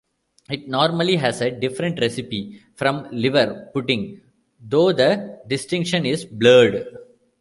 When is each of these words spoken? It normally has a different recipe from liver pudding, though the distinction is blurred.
It 0.49 0.67
normally 0.67 1.17
has 1.17 1.41
a 1.41 1.51
different 1.51 1.99
recipe 2.01 2.59
from 2.73 3.07
liver 3.11 3.69
pudding, 3.71 4.21
though 4.59 4.91
the 4.91 5.43
distinction 5.47 6.07
is 6.07 6.25
blurred. 6.25 6.87